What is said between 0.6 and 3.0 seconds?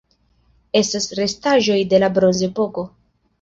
Estas restaĵoj de la Bronzepoko.